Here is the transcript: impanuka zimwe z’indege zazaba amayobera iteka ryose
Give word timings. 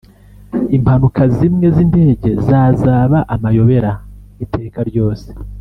impanuka 0.75 1.21
zimwe 1.37 1.67
z’indege 1.75 2.29
zazaba 2.47 3.17
amayobera 3.35 3.91
iteka 4.43 4.79
ryose 4.91 5.29